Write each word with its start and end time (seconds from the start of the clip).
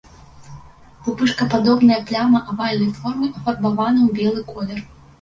Пупышкападобная 1.07 2.01
пляма 2.09 2.39
авальнай 2.55 2.93
формы 2.99 3.27
афарбавана 3.39 3.99
ў 4.07 4.09
белы 4.21 4.41
колер. 4.53 4.79